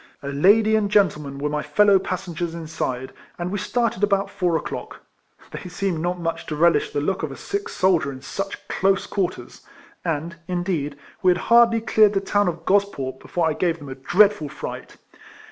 A 0.23 0.29
lady 0.29 0.75
and 0.75 0.89
gentleman 0.89 1.37
were 1.37 1.47
my 1.47 1.61
fellow 1.61 1.99
passengers 1.99 2.55
inside, 2.55 3.13
and 3.37 3.51
we 3.51 3.59
started 3.59 4.01
about 4.03 4.31
four 4.31 4.57
o'clock. 4.57 5.01
They 5.51 5.69
seemed 5.69 5.99
not 5.99 6.19
much 6.19 6.47
to 6.47 6.55
relish 6.55 6.89
the 6.89 6.99
look 7.01 7.21
of 7.21 7.31
a 7.31 7.37
sick 7.37 7.69
soldier 7.69 8.11
in 8.11 8.23
such 8.23 8.67
close 8.67 9.05
quarters; 9.05 9.61
and, 10.03 10.37
indeed, 10.47 10.97
we 11.21 11.29
had 11.29 11.37
hardly 11.53 11.81
cleared 11.81 12.13
the 12.13 12.19
town 12.19 12.47
of 12.47 12.65
Gosport 12.65 13.19
be 13.19 13.27
fore 13.27 13.47
I 13.47 13.53
gave 13.53 13.77
them 13.77 13.89
a 13.89 13.93
dreadful 13.93 14.49
fright. 14.49 14.97